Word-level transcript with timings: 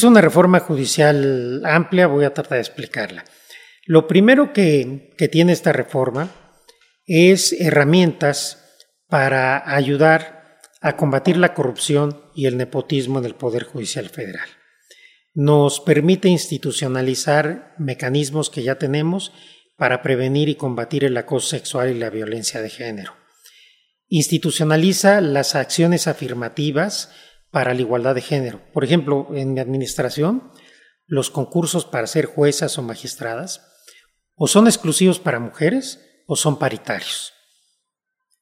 Es 0.00 0.04
una 0.04 0.22
reforma 0.22 0.60
judicial 0.60 1.60
amplia, 1.66 2.06
voy 2.06 2.24
a 2.24 2.32
tratar 2.32 2.56
de 2.56 2.62
explicarla. 2.62 3.22
Lo 3.84 4.06
primero 4.06 4.54
que, 4.54 5.12
que 5.18 5.28
tiene 5.28 5.52
esta 5.52 5.74
reforma 5.74 6.30
es 7.04 7.52
herramientas 7.52 8.64
para 9.08 9.62
ayudar 9.74 10.58
a 10.80 10.96
combatir 10.96 11.36
la 11.36 11.52
corrupción 11.52 12.18
y 12.34 12.46
el 12.46 12.56
nepotismo 12.56 13.18
en 13.18 13.26
el 13.26 13.34
Poder 13.34 13.64
Judicial 13.64 14.08
Federal. 14.08 14.48
Nos 15.34 15.80
permite 15.80 16.28
institucionalizar 16.28 17.74
mecanismos 17.76 18.48
que 18.48 18.62
ya 18.62 18.76
tenemos 18.76 19.34
para 19.76 20.00
prevenir 20.00 20.48
y 20.48 20.54
combatir 20.54 21.04
el 21.04 21.14
acoso 21.18 21.48
sexual 21.48 21.90
y 21.90 21.98
la 21.98 22.08
violencia 22.08 22.62
de 22.62 22.70
género. 22.70 23.12
Institucionaliza 24.08 25.20
las 25.20 25.54
acciones 25.54 26.06
afirmativas 26.06 27.10
para 27.50 27.74
la 27.74 27.80
igualdad 27.80 28.14
de 28.14 28.22
género. 28.22 28.60
Por 28.72 28.84
ejemplo, 28.84 29.28
en 29.34 29.54
mi 29.54 29.60
administración, 29.60 30.52
los 31.06 31.30
concursos 31.30 31.84
para 31.84 32.06
ser 32.06 32.26
juezas 32.26 32.78
o 32.78 32.82
magistradas 32.82 33.66
o 34.36 34.46
son 34.46 34.66
exclusivos 34.66 35.18
para 35.18 35.40
mujeres 35.40 36.00
o 36.26 36.36
son 36.36 36.58
paritarios. 36.58 37.32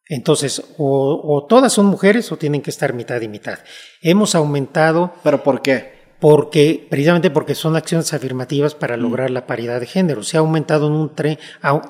Entonces, 0.08 0.62
o, 0.78 1.46
todas 1.48 1.72
son 1.72 1.86
mujeres 1.86 2.32
o 2.32 2.38
tienen 2.38 2.62
que 2.62 2.70
estar 2.70 2.94
mitad 2.94 3.20
y 3.20 3.28
mitad. 3.28 3.58
Hemos 4.00 4.34
aumentado. 4.34 5.12
¿Pero 5.22 5.42
por 5.42 5.60
qué? 5.60 5.98
Porque, 6.18 6.86
precisamente 6.88 7.30
porque 7.30 7.54
son 7.54 7.76
acciones 7.76 8.12
afirmativas 8.14 8.74
para 8.74 8.96
mm. 8.96 9.00
lograr 9.00 9.30
la 9.30 9.46
paridad 9.46 9.80
de 9.80 9.86
género. 9.86 10.22
Se 10.22 10.36
ha 10.36 10.40
aumentado 10.40 10.86
en 10.86 10.94
un 10.94 11.14
tren. 11.14 11.38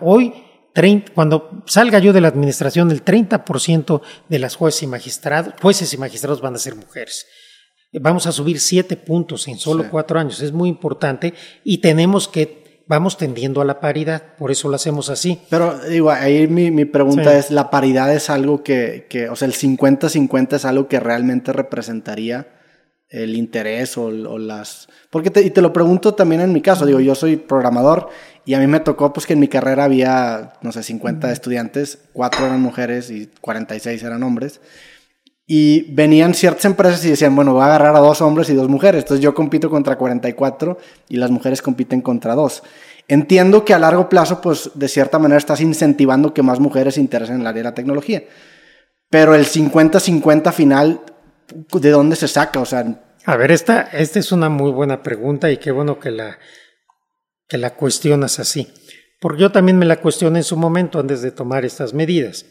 Hoy, 0.01 0.35
cuando 1.15 1.63
salga 1.67 1.99
yo 1.99 2.13
de 2.13 2.21
la 2.21 2.29
administración, 2.29 2.91
el 2.91 3.05
30% 3.05 4.01
de 4.29 4.39
las 4.39 4.57
jueces 4.57 4.83
y 4.83 4.87
magistrados, 4.87 5.55
jueces 5.61 5.93
y 5.93 5.99
magistrados 5.99 6.41
van 6.41 6.55
a 6.55 6.59
ser 6.59 6.75
mujeres. 6.75 7.27
Vamos 7.93 8.27
a 8.27 8.33
subir 8.33 8.61
siete 8.61 8.97
puntos 8.97 9.49
en 9.49 9.59
solo 9.59 9.89
cuatro 9.91 10.19
años. 10.19 10.41
Es 10.41 10.53
muy 10.53 10.69
importante 10.69 11.35
y 11.65 11.79
tenemos 11.79 12.29
que 12.29 12.85
vamos 12.87 13.19
tendiendo 13.19 13.61
a 13.61 13.65
la 13.65 13.81
paridad, 13.81 14.37
por 14.39 14.51
eso 14.51 14.69
lo 14.69 14.77
hacemos 14.77 15.11
así. 15.11 15.41
Pero 15.51 15.79
digo, 15.79 16.11
ahí 16.11 16.49
mi, 16.49 16.85
pregunta 16.87 17.37
es, 17.39 17.51
¿la 17.51 17.71
paridad 17.71 18.15
es 18.15 18.31
algo 18.31 18.63
que, 18.63 19.07
que 19.09 19.29
o 19.29 19.37
sea, 19.37 19.47
el 19.47 19.55
50-50 19.55 20.55
es 20.55 20.65
algo 20.65 20.89
que 20.89 20.99
realmente 20.99 21.53
representaría 21.53 22.58
el 23.11 23.35
interés 23.35 23.97
o, 23.97 24.11
las... 24.11 24.89
Porque 25.11 25.31
te, 25.31 25.43
y 25.43 25.51
te 25.51 25.63
lo 25.63 25.73
pregunto 25.73 26.15
también 26.15 26.41
en 26.41 26.53
mi 26.53 26.61
caso, 26.61 26.85
digo, 26.85 27.01
yo 27.01 27.15
soy 27.15 27.37
programador 27.37 28.09
y 28.45 28.55
a 28.55 28.59
mí 28.59 28.67
me 28.67 28.81
tocó 28.81 29.13
pues 29.13 29.27
que 29.27 29.33
en 29.33 29.41
mi 29.41 29.49
carrera 29.49 29.85
había, 29.85 30.55
no 30.63 30.73
sé, 30.73 30.83
50 30.83 31.33
estudiantes, 31.33 31.99
4 32.13 32.47
eran 32.47 32.61
mujeres 32.61 33.11
y 33.11 33.31
46 33.41 34.03
eran 34.03 34.23
hombres. 34.23 34.61
Y 35.51 35.95
venían 35.95 36.35
ciertas 36.35 36.67
empresas 36.67 37.03
y 37.07 37.11
decían, 37.11 37.35
bueno, 37.35 37.55
voy 37.55 37.63
a 37.63 37.67
agarrar 37.67 37.97
a 37.97 38.01
dos 38.01 38.21
hombres 38.21 38.51
y 38.51 38.55
dos 38.55 38.69
mujeres. 38.69 39.05
Entonces 39.05 39.25
yo 39.25 39.35
compito 39.35 39.71
contra 39.71 39.97
44 39.97 40.77
y 41.09 41.17
las 41.17 41.31
mujeres 41.31 41.63
compiten 41.63 42.03
contra 42.03 42.35
dos. 42.35 42.63
Entiendo 43.09 43.65
que 43.65 43.73
a 43.73 43.79
largo 43.79 44.11
plazo, 44.11 44.43
pues 44.43 44.71
de 44.75 44.89
cierta 44.89 45.19
manera 45.19 45.39
estás 45.39 45.63
incentivando 45.63 46.35
que 46.35 46.43
más 46.43 46.61
mujeres 46.61 46.97
se 46.97 47.01
interesen 47.01 47.37
en 47.37 47.41
el 47.41 47.47
área 47.47 47.63
de 47.63 47.69
la 47.71 47.75
tecnología. 47.75 48.25
Pero 49.09 49.35
el 49.35 49.47
50-50 49.47 50.53
final, 50.53 51.01
¿de 51.73 51.91
dónde 51.91 52.17
se 52.17 52.29
saca? 52.29 52.61
O 52.61 52.67
sea... 52.67 53.05
A 53.25 53.37
ver, 53.37 53.51
esta, 53.51 53.83
esta 53.83 54.19
es 54.19 54.33
una 54.33 54.49
muy 54.49 54.71
buena 54.71 55.03
pregunta 55.03 55.51
y 55.51 55.59
qué 55.59 55.71
bueno 55.71 56.01
que 56.01 56.11
la, 56.11 56.39
que 57.47 57.59
la 57.59 57.75
cuestionas 57.75 58.39
así. 58.39 58.73
Porque 59.21 59.43
yo 59.43 59.53
también 59.53 59.79
me 59.79 59.85
la 59.85 60.01
cuestioné 60.01 60.39
en 60.39 60.45
su 60.45 60.57
momento 60.57 60.99
antes 60.99 61.21
de 61.21 61.31
tomar 61.31 61.65
estas 61.65 61.93
medidas. 61.93 62.47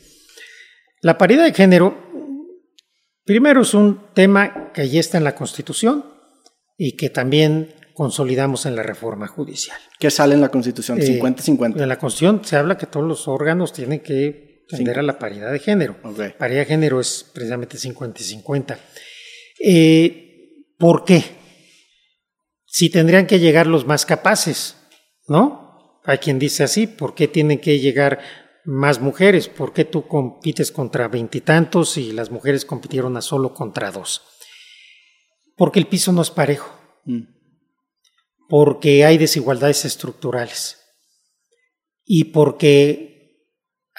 La 1.02 1.18
paridad 1.18 1.46
de 1.46 1.54
género 1.54 2.08
Primero 3.28 3.62
es 3.62 3.74
un 3.74 4.14
tema 4.14 4.72
que 4.72 4.88
ya 4.88 5.02
está 5.02 5.18
en 5.18 5.26
la 5.26 5.36
Constitución 5.36 6.06
y 6.78 6.96
que 6.96 7.10
también 7.10 7.76
consolidamos 7.94 8.66
en 8.66 8.78
la 8.78 8.84
reforma 8.84 9.28
judicial. 9.28 9.78
¿Qué 10.00 10.10
sale 10.10 10.36
en 10.36 10.40
la 10.40 10.48
Constitución? 10.48 10.98
50-50. 10.98 11.78
Eh, 11.78 11.84
en 11.84 11.90
la 11.90 12.00
Constitución 12.00 12.46
se 12.46 12.56
habla 12.56 12.78
que 12.78 12.86
todos 12.86 13.06
los 13.06 13.28
órganos 13.28 13.74
tienen 13.74 14.00
que 14.00 14.47
tender 14.68 15.00
a 15.00 15.04
la 15.04 15.18
paridad 15.18 15.52
de 15.52 15.60
género. 15.60 15.96
Paridad 16.38 16.62
de 16.62 16.66
género 16.66 17.00
es 17.00 17.26
precisamente 17.34 17.78
50 17.78 18.22
y 18.22 18.24
50. 18.24 18.80
Eh, 19.60 20.24
¿Por 20.78 21.06
qué? 21.06 21.24
Si 22.66 22.90
tendrían 22.90 23.26
que 23.26 23.40
llegar 23.40 23.68
los 23.68 23.86
más 23.86 24.06
capaces, 24.06 24.76
¿no? 25.28 26.02
Hay 26.04 26.20
quien 26.20 26.40
dice 26.40 26.64
así, 26.64 26.88
¿por 26.88 27.16
qué 27.16 27.28
tienen 27.28 27.60
que 27.60 27.80
llegar 27.80 28.20
más 28.68 29.00
mujeres. 29.00 29.48
¿Por 29.48 29.74
qué 29.74 29.86
tú 29.86 30.08
compites 30.08 30.72
contra 30.72 31.08
veintitantos 31.08 31.98
y, 31.98 32.12
las 32.12 32.30
mujeres 32.30 32.66
compitieron 32.66 33.16
a 33.16 33.22
solo 33.22 33.54
contra 33.54 33.92
dos? 33.92 34.22
Porque 35.56 35.80
el 35.80 35.88
piso 35.88 36.12
no 36.12 36.22
es 36.22 36.30
parejo. 36.30 36.78
Mm. 37.06 37.22
Porque 38.50 39.06
hay 39.06 39.18
desigualdades 39.18 39.86
estructurales. 39.86 40.80
Y 42.04 42.26
porque, 42.26 43.17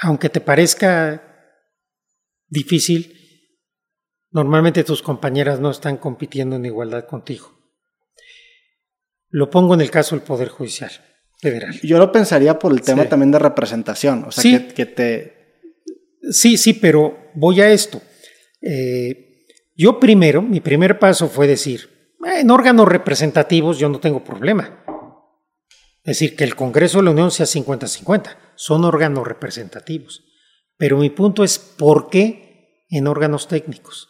aunque 0.00 0.28
te 0.28 0.40
parezca 0.40 1.22
difícil, 2.48 3.14
normalmente 4.30 4.84
tus 4.84 5.02
compañeras 5.02 5.60
no 5.60 5.70
están 5.70 5.96
compitiendo 5.96 6.56
en 6.56 6.66
igualdad 6.66 7.06
contigo. 7.06 7.52
Lo 9.30 9.50
pongo 9.50 9.74
en 9.74 9.80
el 9.80 9.90
caso 9.90 10.16
del 10.16 10.24
Poder 10.24 10.48
Judicial. 10.48 10.90
Yo 11.82 11.98
lo 11.98 12.10
pensaría 12.10 12.58
por 12.58 12.72
el 12.72 12.80
tema 12.82 13.04
también 13.04 13.30
de 13.30 13.38
representación, 13.38 14.24
o 14.24 14.32
sea, 14.32 14.68
que, 14.74 14.86
te... 14.86 15.60
Sí, 16.30 16.56
sí, 16.56 16.74
pero 16.74 17.30
voy 17.34 17.60
a 17.60 17.70
esto. 17.70 18.00
Eh, 18.60 19.46
yo 19.76 20.00
primero, 20.00 20.42
mi 20.42 20.60
primer 20.60 20.98
paso 20.98 21.28
fue 21.28 21.46
decir, 21.46 22.16
en 22.24 22.50
órganos 22.50 22.88
representativos 22.88 23.78
yo 23.78 23.88
no 23.88 24.00
tengo 24.00 24.24
problema. 24.24 24.84
Es 26.08 26.20
decir, 26.20 26.36
que 26.36 26.44
el 26.44 26.56
Congreso 26.56 26.98
de 26.98 27.04
la 27.04 27.10
Unión 27.10 27.30
sea 27.30 27.44
50-50, 27.44 28.38
son 28.54 28.86
órganos 28.86 29.26
representativos. 29.26 30.24
Pero 30.78 30.96
mi 30.96 31.10
punto 31.10 31.44
es, 31.44 31.58
¿por 31.58 32.08
qué 32.08 32.86
en 32.88 33.06
órganos 33.06 33.46
técnicos? 33.46 34.08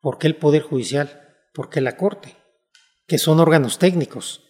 ¿Por 0.00 0.18
qué 0.18 0.28
el 0.28 0.36
Poder 0.36 0.62
Judicial? 0.62 1.20
¿Por 1.52 1.68
qué 1.68 1.80
la 1.80 1.96
Corte? 1.96 2.36
Que 3.08 3.18
son 3.18 3.40
órganos 3.40 3.80
técnicos. 3.80 4.44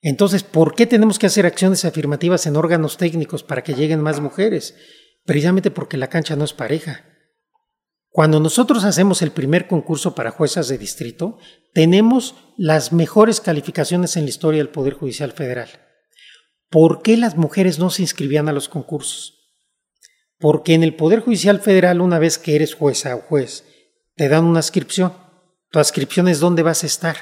Entonces, 0.00 0.44
¿por 0.44 0.74
qué 0.74 0.86
tenemos 0.86 1.18
que 1.18 1.26
hacer 1.26 1.44
acciones 1.44 1.84
afirmativas 1.84 2.46
en 2.46 2.56
órganos 2.56 2.96
técnicos 2.96 3.42
para 3.42 3.62
que 3.62 3.74
lleguen 3.74 4.00
más 4.00 4.18
mujeres? 4.18 4.74
Precisamente 5.26 5.70
porque 5.70 5.98
la 5.98 6.08
cancha 6.08 6.36
no 6.36 6.44
es 6.44 6.54
pareja. 6.54 7.04
Cuando 8.12 8.38
nosotros 8.38 8.84
hacemos 8.84 9.22
el 9.22 9.32
primer 9.32 9.66
concurso 9.66 10.14
para 10.14 10.30
juezas 10.30 10.68
de 10.68 10.78
distrito, 10.78 11.38
tenemos 11.72 12.36
las 12.56 12.92
mejores 12.92 13.40
calificaciones 13.40 14.16
en 14.16 14.24
la 14.24 14.30
historia 14.30 14.58
del 14.58 14.68
Poder 14.68 14.94
Judicial 14.94 15.32
Federal. 15.32 15.68
¿Por 16.68 17.02
qué 17.02 17.16
las 17.16 17.36
mujeres 17.36 17.78
no 17.78 17.90
se 17.90 18.02
inscribían 18.02 18.48
a 18.48 18.52
los 18.52 18.68
concursos? 18.68 19.56
Porque 20.38 20.74
en 20.74 20.82
el 20.82 20.94
Poder 20.94 21.20
Judicial 21.20 21.60
Federal, 21.60 22.00
una 22.00 22.18
vez 22.18 22.38
que 22.38 22.54
eres 22.54 22.74
jueza 22.74 23.16
o 23.16 23.22
juez, 23.22 23.64
te 24.14 24.28
dan 24.28 24.44
una 24.44 24.60
inscripción. 24.60 25.14
Tu 25.70 25.78
inscripción 25.78 26.28
es 26.28 26.38
dónde 26.38 26.62
vas 26.62 26.84
a 26.84 26.86
estar, 26.86 27.16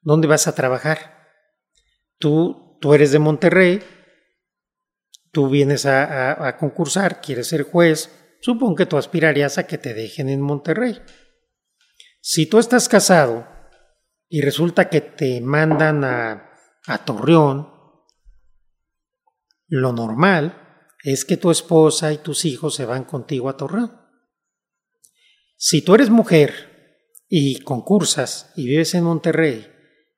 dónde 0.00 0.26
vas 0.26 0.48
a 0.48 0.54
trabajar 0.54 1.20
tú, 2.20 2.76
tú 2.80 2.94
eres 2.94 3.10
de 3.10 3.18
Monterrey, 3.18 3.82
tú 5.32 5.48
vienes 5.48 5.86
a, 5.86 6.56
concursar, 6.60 7.20
quieres 7.20 7.48
ser 7.48 7.64
juez, 7.64 8.10
supongo 8.40 8.76
que 8.76 8.86
tú 8.86 8.96
aspirarías 8.96 9.58
a 9.58 9.66
que 9.66 9.78
te 9.78 9.94
dejen 9.94 10.28
en 10.28 10.40
Monterrey. 10.40 11.00
Si 12.20 12.46
tú 12.46 12.58
estás 12.58 12.88
casado 12.88 13.46
y 14.28 14.40
resulta 14.40 14.88
que 14.88 15.00
te 15.00 15.40
mandan 15.40 16.04
a, 16.04 16.52
a 16.86 17.04
Torreón, 17.04 17.68
lo 19.68 19.92
normal 19.92 20.86
es 21.02 21.24
que 21.24 21.36
tu 21.36 21.50
esposa 21.50 22.12
y 22.12 22.18
tus 22.18 22.44
hijos 22.44 22.74
se 22.74 22.84
van 22.84 23.04
contigo 23.04 23.48
a 23.48 23.56
Torreón. 23.56 24.00
Si 25.56 25.82
tú 25.82 25.94
eres 25.94 26.10
mujer 26.10 27.06
y 27.28 27.60
concursas 27.60 28.52
y 28.56 28.66
vives 28.66 28.94
en 28.94 29.04
Monterrey 29.04 29.66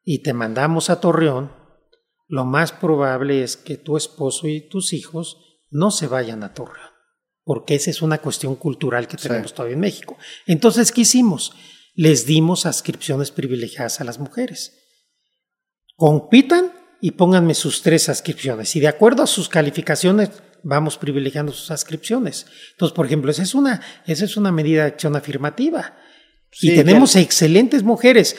y 0.04 0.22
te 0.22 0.33
mandamos 0.33 0.89
a 0.89 1.01
Torreón, 1.01 1.53
lo 2.28 2.45
más 2.45 2.72
probable 2.72 3.42
es 3.42 3.57
que 3.57 3.77
tu 3.77 3.97
esposo 3.97 4.48
y 4.48 4.69
tus 4.69 4.92
hijos 4.92 5.60
no 5.71 5.91
se 5.91 6.07
vayan 6.07 6.42
a 6.45 6.54
Torreón, 6.54 6.91
porque 7.44 7.74
esa 7.74 7.91
es 7.91 8.03
una 8.03 8.18
cuestión 8.18 8.56
cultural 8.56 9.09
que 9.09 9.16
tenemos 9.16 9.53
todavía 9.53 9.74
en 9.74 9.80
México. 9.80 10.16
Entonces, 10.47 10.92
¿qué 10.92 11.03
hicimos? 11.03 11.53
Les 11.94 12.24
dimos 12.24 12.66
ascripciones 12.66 13.30
privilegiadas 13.30 14.00
a 14.00 14.04
las 14.04 14.18
mujeres. 14.18 14.78
Compitan 15.97 16.72
y 17.00 17.12
pónganme 17.12 17.54
sus 17.54 17.83
tres 17.83 18.09
ascripciones. 18.09 18.74
Y 18.77 18.80
de 18.80 18.89
acuerdo 18.89 19.22
a 19.22 19.27
sus 19.27 19.48
calificaciones, 19.48 20.30
vamos 20.62 20.97
privilegiando 20.97 21.53
sus 21.53 21.71
ascripciones. 21.71 22.47
Entonces, 22.72 22.94
por 22.94 23.06
ejemplo, 23.06 23.30
esa 23.30 23.42
es 23.42 23.54
una, 23.54 23.80
esa 24.06 24.24
es 24.24 24.36
una 24.36 24.53
medida 24.53 24.83
de 24.83 24.88
acción 24.88 25.16
afirmativa. 25.16 25.97
y 26.60 26.74
tenemos 26.74 27.16
excelentes 27.16 27.83
mujeres. 27.83 28.36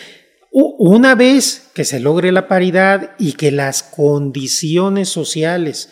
Una 0.52 1.16
vez 1.16 1.72
que 1.74 1.84
se 1.84 2.00
logre 2.00 2.32
la 2.32 2.48
paridad 2.48 3.16
y 3.18 3.34
que 3.34 3.52
las 3.52 3.82
condiciones 3.84 5.10
sociales 5.10 5.90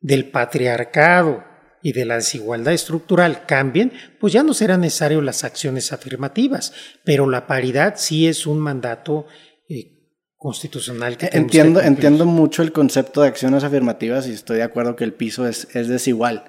del 0.00 0.30
patriarcado 0.30 1.51
y 1.82 1.92
de 1.92 2.04
la 2.04 2.16
desigualdad 2.16 2.72
estructural 2.72 3.44
cambien, 3.46 3.92
pues 4.20 4.32
ya 4.32 4.42
no 4.42 4.54
serán 4.54 4.82
necesarias 4.82 5.22
las 5.22 5.44
acciones 5.44 5.92
afirmativas, 5.92 6.72
pero 7.04 7.28
la 7.28 7.46
paridad 7.46 7.94
sí 7.96 8.28
es 8.28 8.46
un 8.46 8.60
mandato 8.60 9.26
eh, 9.68 9.98
constitucional 10.36 11.16
que 11.16 11.28
entiendo 11.32 11.80
entiendo 11.80 12.26
mucho 12.26 12.62
el 12.62 12.72
concepto 12.72 13.22
de 13.22 13.28
acciones 13.28 13.64
afirmativas 13.64 14.26
y 14.26 14.32
estoy 14.32 14.58
de 14.58 14.64
acuerdo 14.64 14.96
que 14.96 15.04
el 15.04 15.12
piso 15.12 15.46
es, 15.46 15.68
es 15.74 15.88
desigual. 15.88 16.44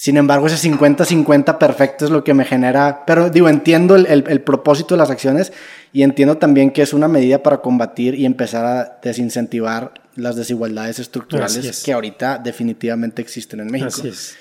Sin 0.00 0.16
embargo, 0.16 0.46
ese 0.46 0.70
50-50 0.70 1.58
perfecto 1.58 2.04
es 2.04 2.12
lo 2.12 2.22
que 2.22 2.32
me 2.32 2.44
genera, 2.44 3.02
pero 3.04 3.30
digo, 3.30 3.48
entiendo 3.48 3.96
el, 3.96 4.06
el, 4.06 4.40
propósito 4.42 4.94
de 4.94 4.98
las 4.98 5.10
acciones 5.10 5.52
y 5.92 6.04
entiendo 6.04 6.38
también 6.38 6.70
que 6.70 6.82
es 6.82 6.92
una 6.92 7.08
medida 7.08 7.42
para 7.42 7.60
combatir 7.62 8.14
y 8.14 8.24
empezar 8.24 8.64
a 8.64 9.00
desincentivar 9.02 9.94
las 10.14 10.36
desigualdades 10.36 11.00
estructurales 11.00 11.82
que 11.82 11.92
ahorita 11.92 12.38
definitivamente 12.38 13.20
existen 13.22 13.58
en 13.58 13.66
México. 13.72 13.88
Así 13.88 14.06
es. 14.06 14.36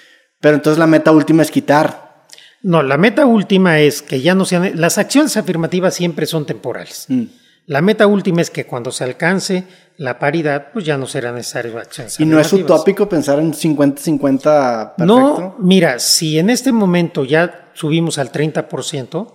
Pero 0.47 0.55
entonces 0.55 0.79
la 0.79 0.87
meta 0.87 1.11
última 1.11 1.41
es 1.41 1.51
quitar. 1.51 2.23
No, 2.61 2.81
la 2.81 2.95
meta 2.95 3.25
última 3.25 3.81
es 3.81 4.01
que 4.01 4.21
ya 4.21 4.33
no 4.33 4.45
sean... 4.45 4.79
Las 4.79 4.97
acciones 4.97 5.35
afirmativas 5.35 5.93
siempre 5.93 6.25
son 6.25 6.45
temporales. 6.45 7.03
Mm. 7.09 7.23
La 7.65 7.81
meta 7.81 8.07
última 8.07 8.39
es 8.39 8.49
que 8.49 8.65
cuando 8.65 8.93
se 8.93 9.03
alcance 9.03 9.65
la 9.97 10.17
paridad, 10.19 10.67
pues 10.71 10.85
ya 10.85 10.97
no 10.97 11.05
será 11.05 11.33
necesario 11.33 11.77
acciones 11.77 12.17
¿Y 12.21 12.25
no 12.25 12.39
es 12.39 12.53
utópico 12.53 13.09
pensar 13.09 13.39
en 13.39 13.51
50-50 13.51 14.93
No, 14.99 15.57
mira, 15.59 15.99
si 15.99 16.39
en 16.39 16.49
este 16.49 16.71
momento 16.71 17.25
ya 17.25 17.69
subimos 17.73 18.17
al 18.17 18.31
30%, 18.31 19.27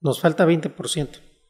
nos 0.00 0.20
falta 0.20 0.44
20%. 0.48 1.08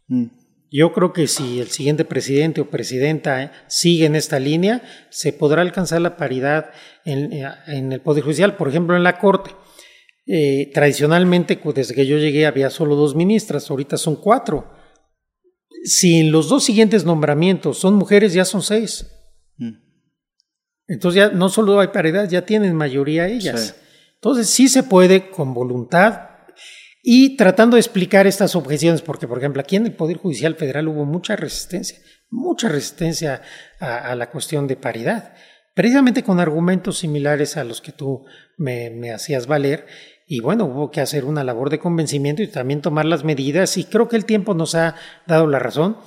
Mm. 0.08 0.24
Yo 0.70 0.92
creo 0.92 1.12
que 1.12 1.28
si 1.28 1.60
el 1.60 1.68
siguiente 1.68 2.04
presidente 2.04 2.60
o 2.60 2.70
presidenta 2.70 3.42
eh, 3.42 3.50
sigue 3.68 4.06
en 4.06 4.16
esta 4.16 4.38
línea, 4.38 4.82
se 5.10 5.32
podrá 5.32 5.62
alcanzar 5.62 6.00
la 6.00 6.16
paridad 6.16 6.70
en, 7.04 7.32
eh, 7.32 7.48
el 7.68 8.00
Poder 8.00 8.24
Judicial, 8.24 8.56
por 8.56 8.68
ejemplo, 8.68 8.96
en 8.96 9.04
la 9.04 9.18
Corte. 9.18 9.52
Eh, 10.26 10.72
tradicionalmente, 10.74 11.60
desde 11.72 11.94
que 11.94 12.06
yo 12.06 12.18
llegué, 12.18 12.46
había 12.46 12.68
solo 12.70 12.96
dos 12.96 13.14
ministras, 13.14 13.70
ahorita 13.70 13.96
son 13.96 14.16
cuatro. 14.16 14.72
Si 15.84 16.18
en 16.18 16.32
los 16.32 16.48
dos 16.48 16.64
siguientes 16.64 17.04
nombramientos 17.04 17.78
son 17.78 17.94
mujeres, 17.94 18.32
ya 18.32 18.44
son 18.44 18.60
seis. 18.60 19.06
Mm. 19.58 19.74
Entonces 20.88 21.16
ya 21.16 21.28
no 21.28 21.48
solo 21.48 21.78
hay 21.78 21.88
paridad, 21.88 22.28
ya 22.28 22.44
tienen 22.44 22.74
mayoría 22.74 23.28
ellas. 23.28 23.76
Entonces 24.14 24.48
sí 24.48 24.66
se 24.68 24.82
puede 24.82 25.30
con 25.30 25.54
voluntad 25.54 26.35
y 27.08 27.36
tratando 27.36 27.76
de 27.76 27.80
explicar 27.80 28.26
estas 28.26 28.56
objeciones, 28.56 29.00
porque 29.00 29.28
por 29.28 29.38
ejemplo 29.38 29.60
aquí 29.60 29.76
en 29.76 29.86
el 29.86 29.92
Poder 29.92 30.16
Judicial 30.16 30.56
Federal 30.56 30.88
hubo 30.88 31.04
mucha 31.04 31.36
resistencia, 31.36 32.00
mucha 32.30 32.68
resistencia 32.68 33.42
a, 33.78 34.12
la 34.16 34.28
cuestión 34.28 34.66
de 34.66 34.74
paridad, 34.74 35.32
precisamente 35.72 36.24
con 36.24 36.40
argumentos 36.40 36.98
similares 36.98 37.56
a 37.56 37.62
los 37.62 37.80
que 37.80 37.92
tú 37.92 38.24
me, 38.56 39.12
hacías 39.12 39.46
valer. 39.46 39.86
Y 40.26 40.40
bueno, 40.40 40.64
hubo 40.64 40.90
que 40.90 41.00
hacer 41.00 41.24
una 41.24 41.44
labor 41.44 41.70
de 41.70 41.78
convencimiento 41.78 42.42
y 42.42 42.48
también 42.48 42.82
tomar 42.82 43.04
las 43.04 43.22
medidas 43.22 43.76
y 43.76 43.84
creo 43.84 44.08
que 44.08 44.16
el 44.16 44.24
tiempo 44.24 44.54
nos 44.54 44.74
ha 44.74 44.96
dado 45.28 45.46
la 45.46 45.60
razón. 45.60 45.98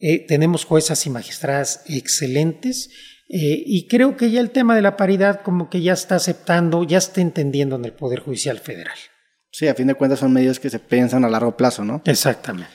Eh, 0.00 0.26
tenemos 0.26 0.64
juezas 0.64 1.06
y 1.06 1.10
magistradas 1.10 1.84
excelentes 1.86 2.90
eh, 3.28 3.62
y 3.64 3.86
creo 3.86 4.16
que 4.16 4.32
ya 4.32 4.40
el 4.40 4.50
tema 4.50 4.74
de 4.74 4.82
la 4.82 4.96
paridad 4.96 5.40
como 5.42 5.70
que 5.70 5.82
ya 5.82 5.92
está 5.92 6.16
aceptando, 6.16 6.82
ya 6.82 6.98
está 6.98 7.20
entendiendo 7.20 7.76
en 7.76 7.84
el 7.84 7.92
Poder 7.92 8.18
Judicial 8.18 8.58
Federal. 8.58 8.98
Sí, 9.50 9.66
a 9.66 9.74
fin 9.74 9.86
de 9.86 9.94
cuentas 9.94 10.18
son 10.18 10.32
medidas 10.32 10.60
que 10.60 10.70
se 10.70 10.78
piensan 10.78 11.24
a 11.24 11.28
largo 11.28 11.56
plazo, 11.56 11.84
¿no? 11.84 12.02
Exactamente. 12.04 12.70